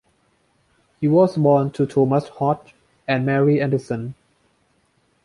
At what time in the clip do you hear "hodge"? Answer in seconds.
2.29-2.73